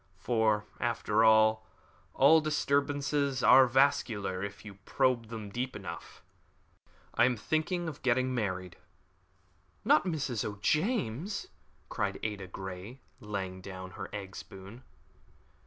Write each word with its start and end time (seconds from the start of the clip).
For, 0.17 0.65
after 0.79 1.23
all, 1.23 1.63
all 2.15 2.41
disturbances 2.41 3.43
are 3.43 3.67
vascular 3.67 4.41
if 4.43 4.65
you 4.65 4.79
probe 4.83 5.27
them 5.27 5.51
deep 5.51 5.75
enough. 5.75 6.23
I 7.13 7.25
am 7.25 7.37
thinking 7.37 7.87
of 7.87 8.01
getting 8.01 8.33
married." 8.33 8.77
"Not 9.85 10.05
Mrs. 10.05 10.43
O'James" 10.43 11.49
cried 11.87 12.19
Ada 12.23 12.47
Grey, 12.47 12.99
laying 13.19 13.61
down 13.61 13.91
her 13.91 14.09
egg 14.11 14.35
spoon. 14.35 14.81